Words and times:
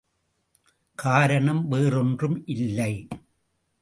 காரணம் 0.95 1.67
வேறொன்றும் 1.67 2.43
இல்லை. 2.45 3.07